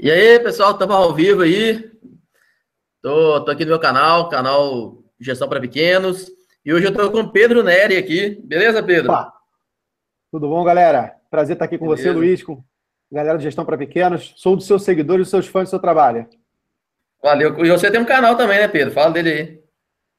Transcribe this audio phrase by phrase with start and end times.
[0.00, 1.90] E aí, pessoal, estamos ao vivo aí.
[3.02, 6.30] Tô, tô aqui no meu canal, canal Gestão para Pequenos.
[6.64, 8.40] E hoje eu estou com o Pedro Neri aqui.
[8.44, 9.10] Beleza, Pedro?
[9.10, 9.32] Opa.
[10.30, 11.16] Tudo bom, galera?
[11.28, 12.10] Prazer estar aqui com Beleza.
[12.10, 12.62] você, Luiz, com
[13.10, 14.34] a galera de Gestão para Pequenos.
[14.36, 16.28] Sou dos seus seguidores, dos seus fãs do seu trabalho.
[17.20, 17.58] Valeu.
[17.64, 18.94] E você tem um canal também, né, Pedro?
[18.94, 19.60] Fala dele aí.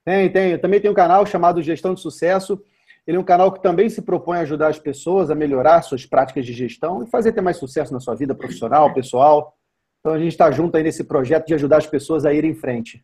[0.04, 0.52] Tem, tem.
[0.52, 2.62] Eu também tenho um canal chamado Gestão de Sucesso.
[3.08, 6.06] Ele é um canal que também se propõe a ajudar as pessoas a melhorar suas
[6.06, 9.56] práticas de gestão e fazer ter mais sucesso na sua vida profissional, pessoal.
[10.00, 12.56] Então a gente está junto aí nesse projeto de ajudar as pessoas a ir em
[12.56, 13.04] frente.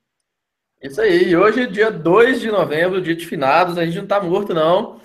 [0.82, 1.30] Isso aí.
[1.30, 5.00] E hoje, dia 2 de novembro, dia de finados, a gente não está morto, não.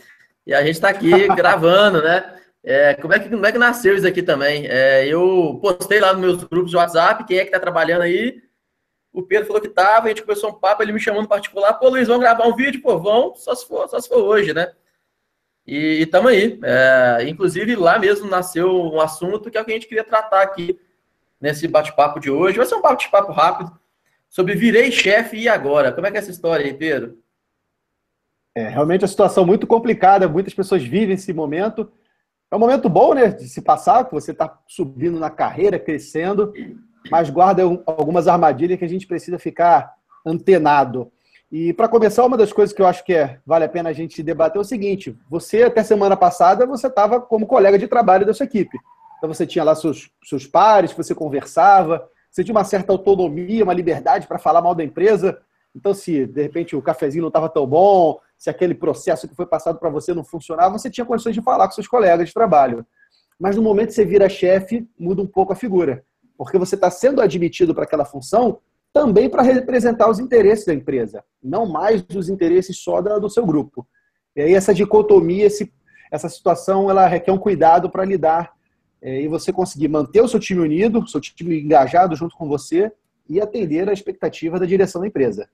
[0.46, 2.36] E a gente está aqui gravando, né?
[2.62, 4.66] É, como, é que, como é que nasceu isso aqui também?
[4.66, 8.42] É, eu postei lá nos meus grupos de WhatsApp, quem é que está trabalhando aí?
[9.12, 11.72] O Pedro falou que estava, a gente começou um papo, ele me chamou no particular,
[11.74, 12.82] pô, Luiz, vamos gravar um vídeo?
[12.82, 14.70] Pô, vão, só se for, só se for hoje, né?
[15.66, 16.60] E estamos aí.
[16.62, 20.42] É, inclusive, lá mesmo nasceu um assunto que é o que a gente queria tratar
[20.42, 20.78] aqui
[21.40, 22.56] nesse bate-papo de hoje.
[22.56, 23.72] Vai ser um bate-papo rápido
[24.28, 25.92] sobre virei chefe e agora.
[25.92, 27.18] Como é que é essa história aí, Pedro?
[28.54, 31.90] É realmente a situação muito complicada, muitas pessoas vivem esse momento.
[32.50, 36.52] É um momento bom, né, de se passar, que você está subindo na carreira, crescendo,
[37.10, 39.94] mas guarda algumas armadilhas que a gente precisa ficar
[40.26, 41.12] antenado.
[41.50, 43.92] E para começar, uma das coisas que eu acho que é, vale a pena a
[43.92, 48.26] gente debater é o seguinte: você até semana passada você estava como colega de trabalho
[48.26, 48.78] da sua equipe.
[49.20, 53.74] Então você tinha lá seus, seus pares, você conversava, você tinha uma certa autonomia, uma
[53.74, 55.38] liberdade para falar mal da empresa.
[55.76, 59.44] Então, se de repente o cafezinho não estava tão bom, se aquele processo que foi
[59.44, 62.86] passado para você não funcionava, você tinha condições de falar com seus colegas de trabalho.
[63.38, 66.02] Mas no momento que você vira chefe, muda um pouco a figura.
[66.38, 68.58] Porque você está sendo admitido para aquela função
[68.90, 73.86] também para representar os interesses da empresa, não mais os interesses só do seu grupo.
[74.34, 75.46] E aí essa dicotomia,
[76.10, 78.52] essa situação, ela requer um cuidado para lidar
[79.02, 82.92] é, e você conseguir manter o seu time unido, seu time engajado junto com você
[83.28, 85.48] e atender a expectativa da direção da empresa.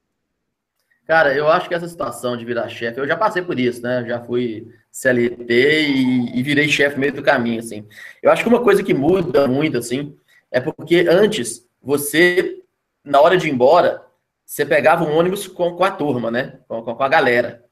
[1.07, 4.05] Cara, eu acho que essa situação de virar chefe, eu já passei por isso, né?
[4.09, 7.87] Já fui CLT e, e virei chefe meio do caminho, assim.
[8.21, 10.17] Eu acho que uma coisa que muda muito, assim,
[10.51, 12.61] é porque antes você,
[13.05, 14.03] na hora de ir embora,
[14.45, 16.59] você pegava um ônibus com, com a turma, né?
[16.67, 17.65] Com, com a galera.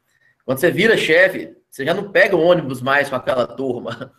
[0.44, 4.12] Quando você vira chefe, você já não pega o ônibus mais com aquela turma.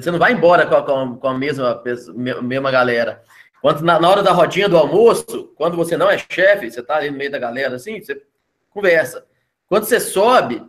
[0.00, 1.82] Você não vai embora com a, com a mesma,
[2.42, 3.22] mesma galera.
[3.60, 6.96] Quando na, na, hora da rodinha do almoço, quando você não é chefe, você está
[6.96, 8.20] ali no meio da galera assim, você
[8.70, 9.24] conversa.
[9.68, 10.62] Quando você sobe,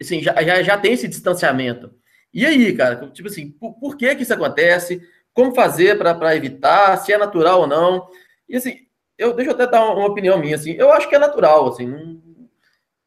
[0.00, 1.92] assim, já, já, já tem esse distanciamento.
[2.32, 5.02] E aí, cara, tipo assim, por, por que que isso acontece?
[5.32, 6.96] Como fazer para evitar?
[6.96, 8.08] Se é natural ou não?
[8.48, 8.86] E assim,
[9.18, 12.20] eu deixa eu até dar uma, opinião minha, assim, eu acho que é natural, assim,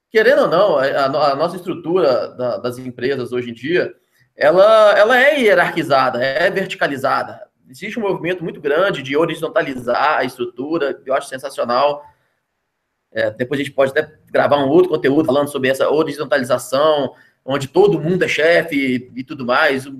[0.10, 3.94] querendo ou não, a, a nossa estrutura da, das empresas hoje em dia,
[4.38, 7.48] ela, ela é hierarquizada, é verticalizada.
[7.68, 12.06] Existe um movimento muito grande de horizontalizar a estrutura, eu acho sensacional.
[13.12, 17.68] É, depois a gente pode até gravar um outro conteúdo falando sobre essa horizontalização, onde
[17.68, 19.88] todo mundo é chefe e, tudo mais.
[19.88, 19.94] O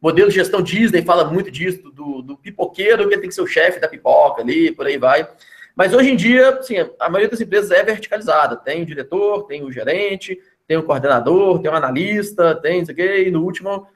[0.00, 3.46] modelo de gestão Disney fala muito disso, do, do pipoqueiro que tem que ser o
[3.46, 5.28] chefe da pipoca ali, por aí vai.
[5.74, 8.56] Mas hoje em dia, assim, a maioria das empresas é verticalizada.
[8.56, 13.02] Tem o diretor, tem o gerente, tem o coordenador, tem o analista, tem isso aqui,
[13.02, 13.86] e no último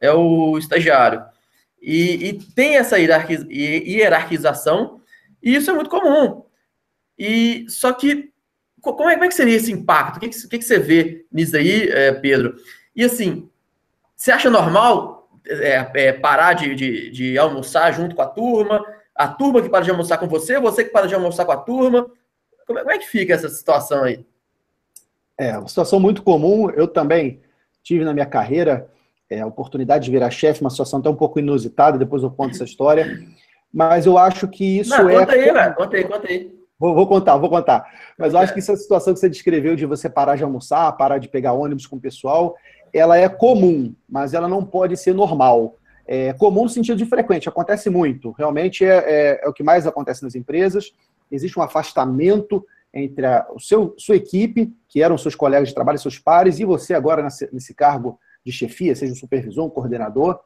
[0.00, 1.24] é o estagiário.
[1.80, 5.00] E, e tem essa hierarquização,
[5.42, 6.44] e isso é muito comum.
[7.18, 8.32] E só que
[8.80, 10.16] como é, como é que seria esse impacto?
[10.16, 12.56] O que, que, que você vê nisso aí, é, Pedro?
[12.94, 13.48] E assim,
[14.14, 18.84] você acha normal é, é, parar de, de, de, almoçar junto com a turma?
[19.14, 21.56] A turma que para de almoçar com você, você que para de almoçar com a
[21.56, 22.08] turma?
[22.66, 24.24] Como é, como é que fica essa situação aí?
[25.38, 26.68] É, uma situação muito comum.
[26.70, 27.40] Eu também
[27.82, 28.90] tive na minha carreira
[29.30, 32.54] é, a oportunidade de virar chefe, uma situação até um pouco inusitada, depois eu conto
[32.54, 33.18] essa história.
[33.72, 35.20] Mas eu acho que isso Não, é.
[35.20, 35.74] Conta aí, velho.
[35.74, 36.58] Conta aí, conta aí.
[36.78, 37.84] Vou, vou, contar, vou contar.
[38.16, 41.18] Mas eu acho que essa situação que você descreveu de você parar de almoçar, parar
[41.18, 42.56] de pegar ônibus com o pessoal,
[42.92, 45.76] ela é comum, mas ela não pode ser normal.
[46.06, 48.30] É comum no sentido de frequente, acontece muito.
[48.32, 50.92] Realmente é, é, é o que mais acontece nas empresas.
[51.30, 56.18] Existe um afastamento entre a seu, sua equipe, que eram seus colegas de trabalho, seus
[56.18, 60.40] pares, e você agora nesse, nesse cargo de chefia, seja um supervisor, um coordenador.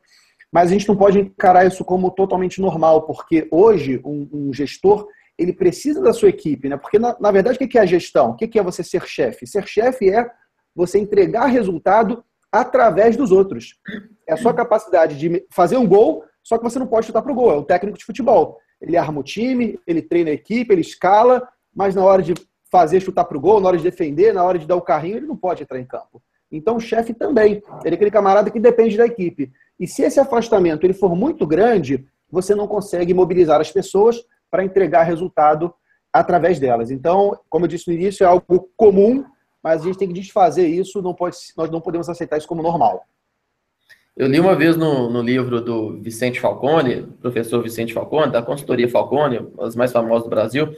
[0.53, 5.07] Mas a gente não pode encarar isso como totalmente normal, porque hoje um, um gestor
[5.39, 6.77] ele precisa da sua equipe, né?
[6.77, 8.31] Porque na, na verdade o que é a gestão?
[8.31, 9.47] O que é você ser chefe?
[9.47, 10.31] Ser chefe é
[10.75, 13.77] você entregar resultado através dos outros.
[14.29, 17.33] É a sua capacidade de fazer um gol, só que você não pode chutar para
[17.33, 17.51] o gol.
[17.51, 18.59] É o técnico de futebol.
[18.81, 22.35] Ele arma o time, ele treina a equipe, ele escala, mas na hora de
[22.71, 25.19] fazer chutar para o gol, na hora de defender, na hora de dar o carrinho,
[25.19, 26.23] ele não pode entrar em campo.
[26.51, 29.51] Então o chefe também, ele é aquele camarada que depende da equipe.
[29.79, 34.65] E se esse afastamento ele for muito grande, você não consegue mobilizar as pessoas para
[34.65, 35.73] entregar resultado
[36.13, 36.91] através delas.
[36.91, 39.25] Então, como eu disse no início, é algo comum,
[39.63, 42.63] mas a gente tem que desfazer isso, não pode, nós não podemos aceitar isso como
[42.63, 43.07] normal.
[44.15, 48.89] Eu li uma vez no, no livro do Vicente Falcone, professor Vicente Falcone, da consultoria
[48.89, 50.75] Falcone, as mais famosas do Brasil,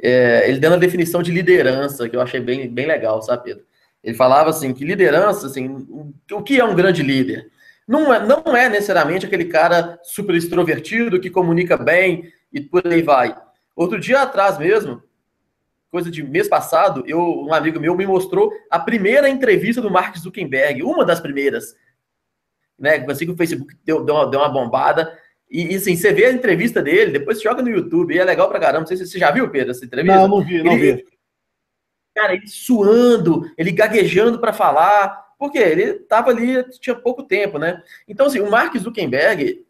[0.00, 3.64] é, ele dando a definição de liderança, que eu achei bem, bem legal, sabe, Pedro?
[4.02, 5.86] Ele falava assim, que liderança, assim,
[6.30, 7.50] o que é um grande líder?
[7.86, 13.02] Não é, não é necessariamente aquele cara super extrovertido, que comunica bem e por aí
[13.02, 13.34] vai.
[13.74, 15.02] Outro dia atrás mesmo,
[15.90, 20.16] coisa de mês passado, eu, um amigo meu me mostrou a primeira entrevista do Mark
[20.16, 21.74] Zuckerberg, uma das primeiras,
[22.78, 23.04] né?
[23.08, 25.18] Assim que o Facebook deu, deu, uma, deu uma bombada.
[25.50, 28.48] E, e assim, você vê a entrevista dele, depois joga no YouTube, e é legal
[28.48, 28.80] pra caramba.
[28.80, 30.16] Não sei se você já viu, Pedro, essa entrevista.
[30.16, 31.04] Não, não vi, não ele, vi.
[32.14, 37.82] Cara, ele suando, ele gaguejando para falar, porque ele tava ali, tinha pouco tempo, né?
[38.06, 39.64] Então, assim, o Mark Zuckerberg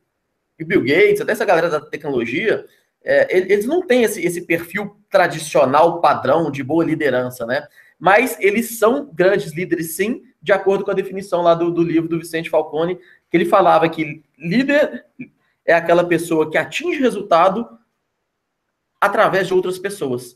[0.58, 2.64] e o Bill Gates, até essa galera da tecnologia,
[3.04, 7.66] é, eles não têm esse, esse perfil tradicional, padrão de boa liderança, né?
[7.98, 12.08] Mas eles são grandes líderes, sim, de acordo com a definição lá do, do livro
[12.08, 12.98] do Vicente Falcone,
[13.30, 15.04] que ele falava que líder
[15.68, 17.68] é aquela pessoa que atinge resultado
[18.98, 20.34] através de outras pessoas.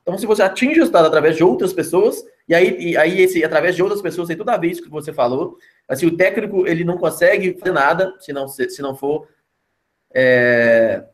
[0.00, 3.76] Então, se você atinge resultado através de outras pessoas, e aí, e aí esse através
[3.76, 5.58] de outras pessoas tem tudo a ver isso que você falou.
[5.86, 9.28] Assim, o técnico ele não consegue fazer nada se não, se, se não for.
[10.14, 11.04] É,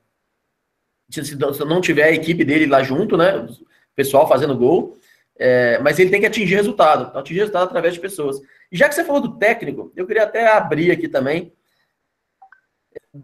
[1.10, 3.36] se, se não tiver a equipe dele lá junto, né?
[3.36, 3.48] O
[3.96, 4.96] pessoal fazendo gol.
[5.36, 7.08] É, mas ele tem que atingir resultado.
[7.08, 8.40] Então, atingir resultado através de pessoas.
[8.70, 11.52] E já que você falou do técnico, eu queria até abrir aqui também.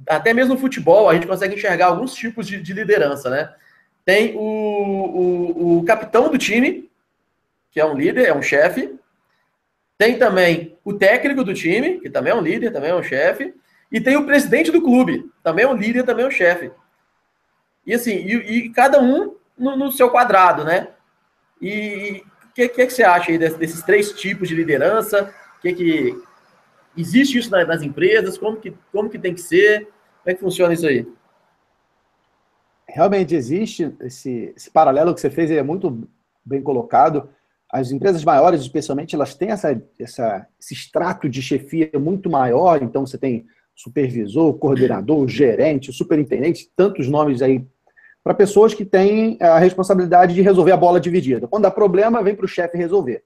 [0.09, 3.55] Até mesmo no futebol, a gente consegue enxergar alguns tipos de, de liderança, né?
[4.05, 6.91] Tem o, o, o, capitão do time,
[7.71, 8.95] que é um líder, é um chefe.
[9.99, 13.55] Tem também o técnico do time, que também é um líder, também é um chefe.
[13.91, 16.71] E tem o presidente do clube, também é um líder, também é um chefe.
[17.87, 20.89] E assim, e, e cada um no, no, seu quadrado, né?
[21.61, 25.33] E o que, que, que, você acha aí desses, desses, três tipos de liderança?
[25.63, 26.23] Que que
[26.97, 28.39] existe isso nas, empresas?
[28.39, 29.81] Como que, como que tem que ser?
[30.23, 31.07] Como é que funciona isso aí?
[32.89, 36.09] Realmente existe esse, esse paralelo que você fez, é muito
[36.45, 37.29] bem colocado.
[37.71, 42.83] As empresas maiores, especialmente, elas têm essa, essa, esse extrato de chefia muito maior.
[42.83, 47.67] Então, você tem supervisor, coordenador, gerente, superintendente, tantos nomes aí
[48.25, 51.47] para pessoas que têm a responsabilidade de resolver a bola dividida.
[51.47, 53.23] Quando dá problema, vem para o chefe resolver.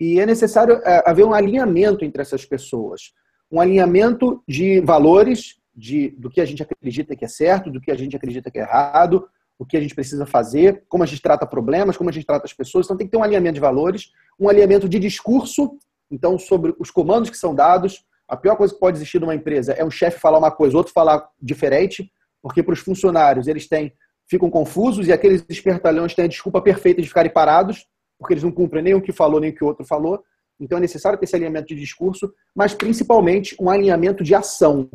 [0.00, 3.12] E é necessário é, haver um alinhamento entre essas pessoas.
[3.52, 7.90] Um alinhamento de valores, de, do que a gente acredita que é certo, do que
[7.90, 11.20] a gente acredita que é errado, o que a gente precisa fazer, como a gente
[11.20, 12.86] trata problemas, como a gente trata as pessoas.
[12.86, 15.76] Então tem que ter um alinhamento de valores, um alinhamento de discurso,
[16.10, 18.02] então sobre os comandos que são dados.
[18.26, 20.94] A pior coisa que pode existir numa empresa é um chefe falar uma coisa, outro
[20.94, 22.10] falar diferente,
[22.42, 23.92] porque para os funcionários eles têm
[24.26, 27.84] ficam confusos e aqueles espertalhões têm a desculpa perfeita de ficarem parados,
[28.20, 30.22] porque eles não cumprem nem o que falou, nem o que o outro falou.
[30.60, 34.90] Então é necessário ter esse alinhamento de discurso, mas principalmente um alinhamento de ação.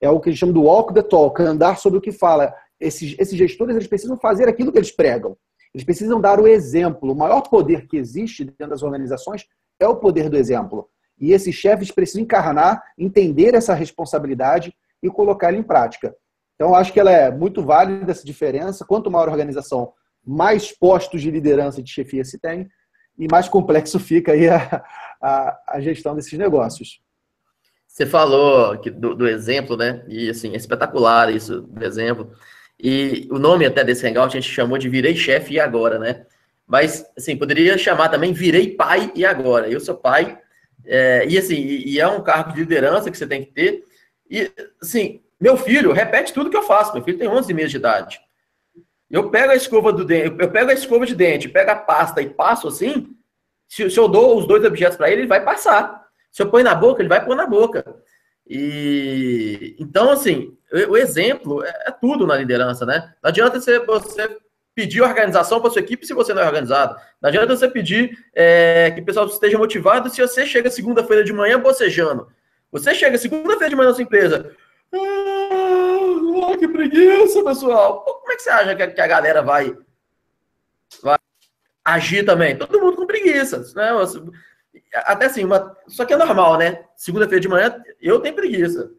[0.00, 2.54] É o que a gente chama do walk the talk, andar sobre o que fala.
[2.78, 5.36] Esses, esses gestores eles precisam fazer aquilo que eles pregam.
[5.74, 7.12] Eles precisam dar o exemplo.
[7.12, 9.44] O maior poder que existe dentro das organizações
[9.80, 10.88] é o poder do exemplo.
[11.18, 14.72] E esses chefes precisam encarnar, entender essa responsabilidade
[15.02, 16.14] e colocá-la em prática.
[16.54, 18.84] Então, acho que ela é muito válida essa diferença.
[18.84, 19.92] Quanto maior a organização,
[20.24, 22.68] mais postos de liderança de chefia se tem,
[23.18, 24.84] e mais complexo fica aí a,
[25.20, 27.00] a, a gestão desses negócios.
[27.86, 30.02] Você falou do, do, exemplo, né?
[30.08, 32.32] E assim, é espetacular isso do exemplo.
[32.80, 36.24] E o nome até desse hangout a gente chamou de Virei Chefe e Agora, né?
[36.66, 39.68] Mas, assim, poderia chamar também Virei Pai e Agora.
[39.68, 40.38] Eu sou pai,
[40.86, 43.84] é, e assim, e, e é um cargo de liderança que você tem que ter.
[44.30, 44.50] E,
[44.80, 46.94] assim, meu filho repete tudo que eu faço.
[46.94, 48.20] Meu filho tem 11 meses de idade.
[49.12, 52.22] Eu pego a escova do dente, eu pego a escova de dente, pego a pasta
[52.22, 53.14] e passo assim.
[53.68, 56.02] Se, se eu dou os dois objetos para ele, ele vai passar.
[56.30, 57.84] Se eu põe na boca, ele vai pôr na boca.
[58.48, 63.12] E então, assim, o, o exemplo é, é, tudo na liderança, né?
[63.22, 64.38] Não adianta você, você
[64.74, 66.96] pedir organização para sua equipe se você não é organizado.
[67.20, 71.34] Não adianta você pedir é, que o pessoal esteja motivado se você chega segunda-feira de
[71.34, 72.28] manhã bocejando.
[72.70, 74.50] Você chega segunda-feira de manhã na sua empresa,
[74.94, 75.51] ah,
[76.58, 78.02] que preguiça, pessoal.
[78.04, 79.76] Como é que você acha que a galera vai,
[81.02, 81.18] vai
[81.84, 82.56] agir também?
[82.56, 83.90] Todo mundo com preguiça, né?
[84.94, 85.76] Até assim, uma...
[85.88, 86.84] só que é normal, né?
[86.96, 88.92] Segunda-feira de manhã eu tenho preguiça.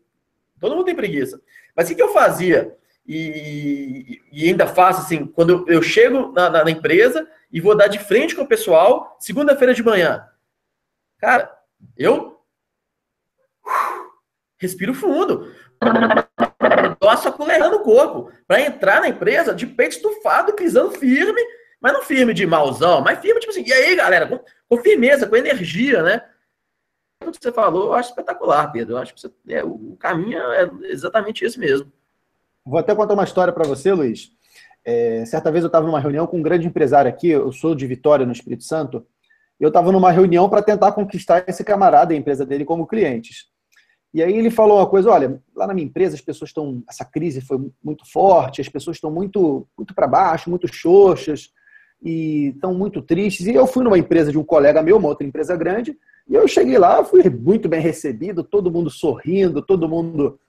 [0.60, 1.42] Todo mundo tem preguiça.
[1.76, 2.76] Mas o que, eu fazia?
[3.06, 7.88] E, e, ainda faço assim, quando eu chego na, na, na empresa e vou dar
[7.88, 10.26] de frente com o pessoal, segunda-feira de manhã.
[11.18, 11.54] Cara,
[11.98, 12.40] eu
[14.58, 15.54] respiro fundo.
[17.04, 21.42] Suor saculeando o corpo, para entrar na empresa de peito estufado, pisando firme,
[21.82, 25.28] mas não firme de mauzão, mas firme, tipo assim, e aí, galera, com, com firmeza,
[25.28, 26.24] com energia, né?
[27.20, 28.94] Tudo que você falou, eu acho espetacular, Pedro.
[28.94, 31.92] Eu acho que você, é, o caminho é exatamente esse mesmo.
[32.66, 34.32] Vou até contar uma história para você, Luiz.
[34.86, 37.88] É, certa vez eu estava numa reunião com um grande empresário aqui, eu sou de
[37.88, 39.06] Vitória, no Espírito Santo,
[39.60, 43.53] eu estava numa reunião para tentar conquistar esse camarada e a empresa dele como clientes.
[44.14, 47.04] E aí ele falou uma coisa, olha, lá na minha empresa as pessoas estão, essa
[47.04, 51.50] crise foi muito forte, as pessoas estão muito, muito para baixo, muito xoxas
[52.02, 53.48] e estão muito tristes.
[53.48, 55.98] E eu fui numa empresa de um colega meu, uma outra empresa grande,
[56.30, 60.40] e eu cheguei lá, fui muito bem recebido, todo mundo sorrindo, todo mundo,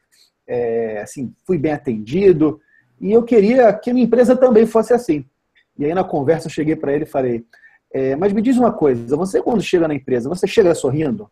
[0.47, 2.61] é, assim, fui bem atendido.
[3.01, 5.25] E eu queria que a minha empresa também fosse assim.
[5.79, 7.45] E aí na conversa eu cheguei para ele e falei,
[7.93, 11.31] é, mas me diz uma coisa, você quando chega na empresa, você chega sorrindo?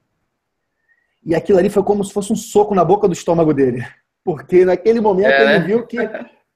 [1.25, 3.87] E aquilo ali foi como se fosse um soco na boca do estômago dele.
[4.25, 5.43] Porque naquele momento é.
[5.43, 5.65] ele né?
[5.65, 5.99] viu que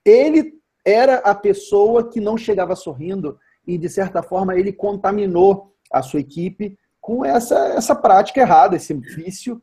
[0.05, 0.53] ele
[0.85, 6.19] era a pessoa que não chegava sorrindo e, de certa forma, ele contaminou a sua
[6.19, 9.61] equipe com essa, essa prática errada, esse vício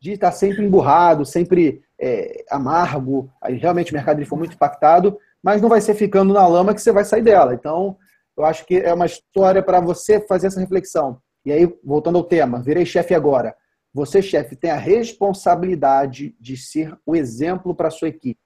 [0.00, 3.30] de estar sempre emburrado, sempre é, amargo.
[3.40, 6.74] Aí realmente o mercado ele foi muito impactado, mas não vai ser ficando na lama
[6.74, 7.54] que você vai sair dela.
[7.54, 7.96] Então,
[8.36, 11.18] eu acho que é uma história para você fazer essa reflexão.
[11.44, 13.54] E aí, voltando ao tema, virei chefe agora.
[13.94, 18.40] Você, chefe, tem a responsabilidade de ser o exemplo para a sua equipe.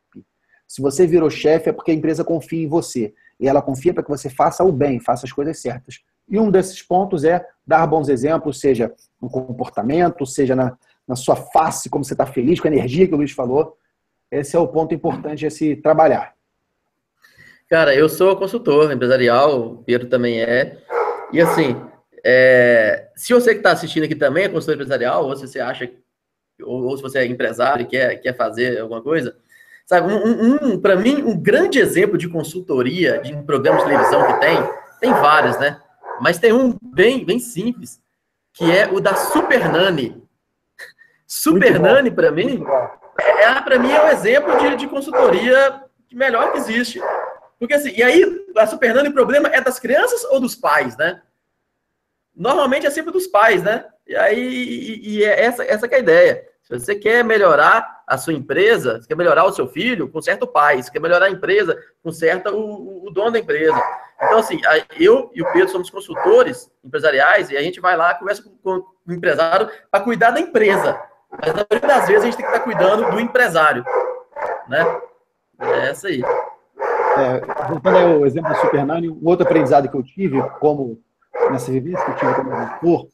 [0.67, 3.15] Se você virou chefe, é porque a empresa confia em você.
[3.38, 6.00] E ela confia para que você faça o bem, faça as coisas certas.
[6.29, 10.76] E um desses pontos é dar bons exemplos, seja no comportamento, seja na,
[11.07, 13.76] na sua face, como você está feliz, com a energia que o Luiz falou.
[14.31, 16.35] Esse é o ponto importante a se trabalhar.
[17.69, 20.79] Cara, eu sou consultor empresarial, o Pedro também é.
[21.33, 21.76] E assim,
[22.28, 25.88] é, se você que está assistindo aqui também é consultor empresarial, ou se você acha,
[26.61, 29.37] ou, ou, se você é empresário e quer, quer fazer alguma coisa,
[29.87, 34.26] sabe, um, um para mim, um grande exemplo de consultoria de um programa de televisão
[34.26, 34.56] que tem,
[35.00, 35.80] tem vários, né?
[36.21, 38.00] Mas tem um bem, bem simples,
[38.52, 40.21] que é o da Super Nani.
[41.28, 42.64] Super Nani, para mim,
[43.21, 45.80] é, é para mim é um exemplo de, de consultoria
[46.12, 47.00] melhor que existe.
[47.56, 50.97] Porque assim, e aí, a Super Nani, o problema é das crianças ou dos pais,
[50.97, 51.23] né?
[52.37, 53.85] Normalmente é sempre dos pais, né?
[54.07, 56.45] E aí, e, e é essa, essa é a ideia.
[56.62, 60.83] Se você quer melhorar a sua empresa, quer melhorar o seu filho, conserta o pai.
[60.83, 63.81] Se quer melhorar a empresa, conserta o, o dono da empresa.
[64.23, 64.61] Então, assim,
[64.99, 69.12] eu e o Pedro somos consultores empresariais e a gente vai lá, conversa com, o
[69.12, 71.00] empresário para cuidar da empresa.
[71.31, 73.85] Mas na maioria das vezes a gente tem que estar cuidando do empresário,
[74.69, 75.00] né?
[75.61, 76.23] É essa aí.
[77.19, 81.00] É, voltando ao exemplo do Super Nani, um outro aprendizado que eu tive, como
[81.50, 83.09] nessa vivência que eu tive como consultor,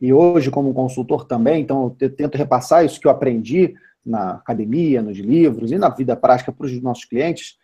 [0.00, 5.02] e hoje como consultor também, então eu tento repassar isso que eu aprendi na academia,
[5.02, 7.56] nos livros e na vida prática para os nossos clientes,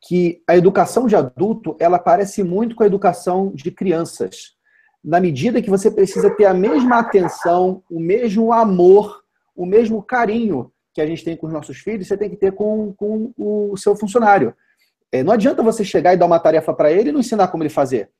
[0.00, 4.56] que a educação de adulto, ela parece muito com a educação de crianças.
[5.02, 9.22] Na medida que você precisa ter a mesma atenção, o mesmo amor,
[9.56, 12.52] o mesmo carinho que a gente tem com os nossos filhos, você tem que ter
[12.52, 14.54] com, com o seu funcionário.
[15.10, 17.62] É, não adianta você chegar e dar uma tarefa para ele e não ensinar como
[17.62, 18.10] ele fazer.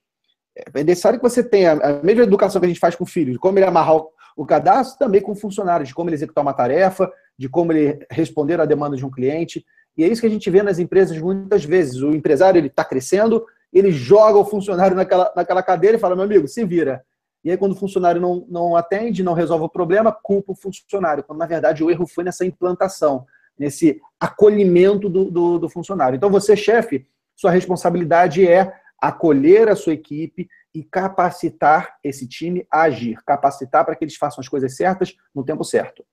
[0.75, 3.33] É necessário que você tenha a mesma educação que a gente faz com o filho,
[3.33, 3.97] de como ele amarrar
[4.37, 8.07] o cadastro, também com o funcionário, de como ele executar uma tarefa, de como ele
[8.11, 9.65] responder à demanda de um cliente.
[9.97, 12.01] E é isso que a gente vê nas empresas muitas vezes.
[12.03, 16.25] O empresário ele está crescendo, ele joga o funcionário naquela, naquela cadeira e fala: meu
[16.25, 17.05] amigo, se vira.
[17.45, 21.23] E aí, quando o funcionário não, não atende, não resolve o problema, culpa o funcionário.
[21.23, 23.27] Quando, na verdade, o erro foi nessa implantação
[23.59, 26.17] nesse acolhimento do, do, do funcionário.
[26.17, 32.83] Então, você, chefe, sua responsabilidade é acolher a sua equipe e capacitar esse time a
[32.83, 36.05] agir, capacitar para que eles façam as coisas certas no tempo certo.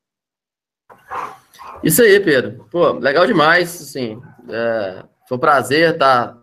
[1.84, 2.68] Isso aí, Pedro.
[2.72, 6.38] Pô, legal demais, assim, é, foi um prazer tá,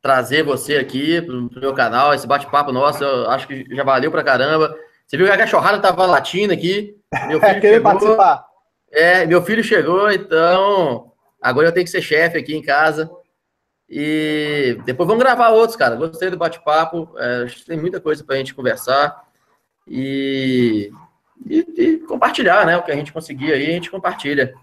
[0.00, 4.24] trazer você aqui para meu canal, esse bate-papo nosso, eu acho que já valeu para
[4.24, 4.76] caramba.
[5.06, 6.96] Você viu que a cachorrada tava latindo aqui,
[7.28, 8.46] meu filho chegou, participar.
[8.90, 13.10] É, meu filho chegou, então agora eu tenho que ser chefe aqui em casa.
[13.94, 15.94] E depois vamos gravar outros, cara.
[15.96, 17.10] Gostei do bate-papo.
[17.18, 19.22] É, tem muita coisa para a gente conversar.
[19.86, 20.90] E,
[21.46, 22.74] e, e, compartilhar, né?
[22.74, 24.54] O que a gente conseguir aí, a gente compartilha.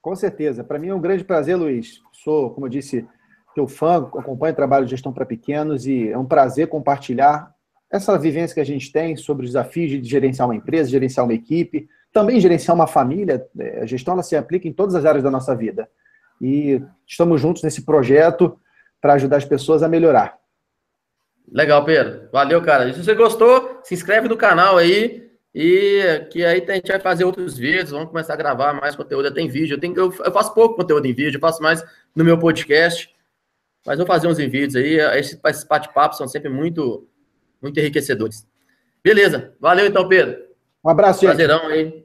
[0.00, 0.62] Com certeza.
[0.62, 2.00] Para mim é um grande prazer, Luiz.
[2.12, 3.04] Sou, como eu disse,
[3.56, 7.52] teu fã, acompanho o trabalho de gestão para pequenos e é um prazer compartilhar
[7.90, 11.34] essa vivência que a gente tem sobre os desafios de gerenciar uma empresa, gerenciar uma
[11.34, 15.24] equipe, também gerenciar uma família, é, a gestão ela se aplica em todas as áreas
[15.24, 15.88] da nossa vida.
[16.40, 18.58] E estamos juntos nesse projeto
[19.00, 20.38] para ajudar as pessoas a melhorar.
[21.50, 22.28] Legal, Pedro.
[22.32, 22.88] Valeu, cara.
[22.88, 25.24] E se você gostou, se inscreve no canal aí,
[25.54, 29.32] E que aí a gente vai fazer outros vídeos, vamos começar a gravar mais conteúdo.
[29.32, 32.36] Tem vídeo, eu, tenho, eu, faço pouco conteúdo em vídeo, eu faço mais no meu
[32.36, 33.14] podcast.
[33.86, 34.98] Mas vou fazer uns em vídeos aí.
[35.18, 37.06] Esses, esses bate-papos são sempre muito,
[37.62, 38.46] muito enriquecedores.
[39.02, 39.54] Beleza.
[39.60, 40.42] Valeu então, Pedro.
[40.84, 41.36] Um abraço, gente.
[41.36, 42.04] Prazerão aí.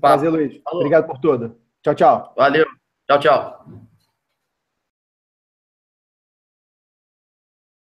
[0.00, 0.60] Prazer, Luiz.
[0.64, 0.80] Falou.
[0.80, 1.56] Obrigado por tudo.
[1.82, 2.34] Tchau, tchau.
[2.36, 2.77] Valeu.
[3.08, 3.87] Tchau, tchau.